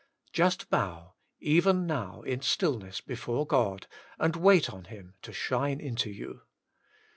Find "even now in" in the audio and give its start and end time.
1.39-2.41